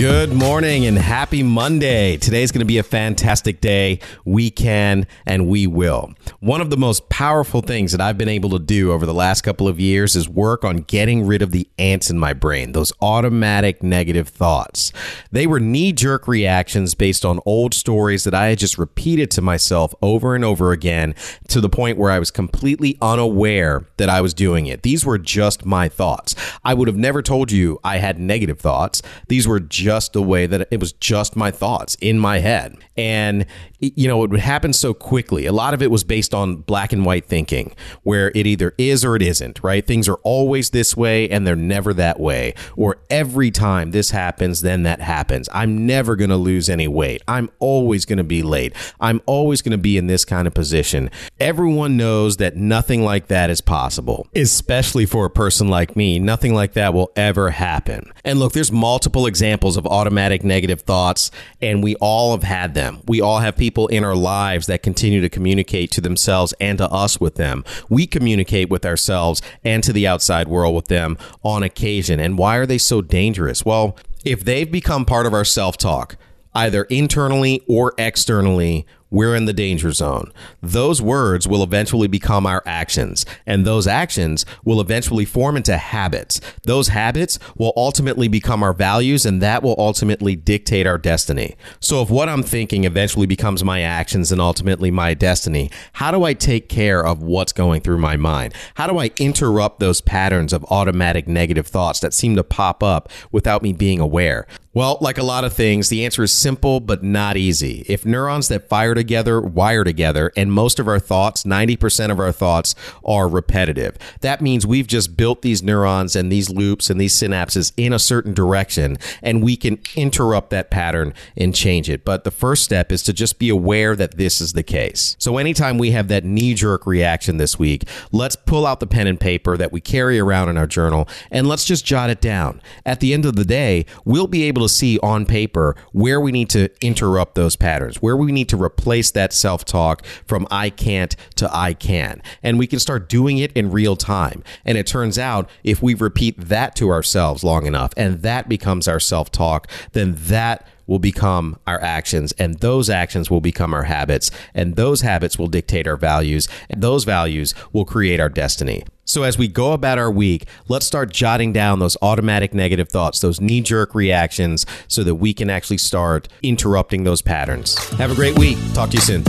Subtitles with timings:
[0.00, 2.16] Good morning and happy Monday.
[2.16, 4.00] Today's going to be a fantastic day.
[4.24, 6.14] We can and we will.
[6.38, 9.42] One of the most powerful things that I've been able to do over the last
[9.42, 12.94] couple of years is work on getting rid of the ants in my brain, those
[13.02, 14.90] automatic negative thoughts.
[15.32, 19.42] They were knee jerk reactions based on old stories that I had just repeated to
[19.42, 21.14] myself over and over again
[21.48, 24.82] to the point where I was completely unaware that I was doing it.
[24.82, 26.34] These were just my thoughts.
[26.64, 29.02] I would have never told you I had negative thoughts.
[29.28, 32.76] These were just just the way that it was just my thoughts in my head.
[32.96, 33.44] And,
[33.80, 35.46] you know, it would happen so quickly.
[35.46, 39.04] A lot of it was based on black and white thinking, where it either is
[39.04, 39.84] or it isn't, right?
[39.84, 42.54] Things are always this way and they're never that way.
[42.76, 45.48] Or every time this happens, then that happens.
[45.52, 47.22] I'm never going to lose any weight.
[47.26, 48.76] I'm always going to be late.
[49.00, 51.10] I'm always going to be in this kind of position.
[51.40, 56.20] Everyone knows that nothing like that is possible, especially for a person like me.
[56.20, 58.12] Nothing like that will ever happen.
[58.24, 63.00] And look, there's multiple examples of automatic negative thoughts, and we all have had them.
[63.08, 66.88] We all have people in our lives that continue to communicate to themselves and to
[66.88, 67.64] us with them.
[67.88, 72.20] We communicate with ourselves and to the outside world with them on occasion.
[72.20, 73.64] And why are they so dangerous?
[73.64, 76.16] Well, if they've become part of our self talk,
[76.54, 80.32] either internally or externally, we're in the danger zone.
[80.62, 86.40] Those words will eventually become our actions, and those actions will eventually form into habits.
[86.62, 91.56] Those habits will ultimately become our values, and that will ultimately dictate our destiny.
[91.80, 96.24] So, if what I'm thinking eventually becomes my actions and ultimately my destiny, how do
[96.24, 98.54] I take care of what's going through my mind?
[98.74, 103.08] How do I interrupt those patterns of automatic negative thoughts that seem to pop up
[103.32, 104.46] without me being aware?
[104.72, 107.84] Well, like a lot of things, the answer is simple but not easy.
[107.88, 112.30] If neurons that fire together wire together, and most of our thoughts, 90% of our
[112.30, 117.14] thoughts, are repetitive, that means we've just built these neurons and these loops and these
[117.14, 122.04] synapses in a certain direction, and we can interrupt that pattern and change it.
[122.04, 125.16] But the first step is to just be aware that this is the case.
[125.18, 129.08] So anytime we have that knee jerk reaction this week, let's pull out the pen
[129.08, 132.62] and paper that we carry around in our journal and let's just jot it down.
[132.86, 136.20] At the end of the day, we'll be able able to see on paper where
[136.20, 140.46] we need to interrupt those patterns, where we need to replace that self talk from
[140.50, 142.22] I can't to I can.
[142.42, 144.44] And we can start doing it in real time.
[144.64, 148.86] And it turns out if we repeat that to ourselves long enough and that becomes
[148.86, 153.84] our self talk, then that will become our actions, and those actions will become our
[153.84, 158.82] habits, and those habits will dictate our values, and those values will create our destiny.
[159.10, 163.18] So, as we go about our week, let's start jotting down those automatic negative thoughts,
[163.18, 167.76] those knee jerk reactions, so that we can actually start interrupting those patterns.
[167.94, 168.56] Have a great week.
[168.72, 169.24] Talk to you soon.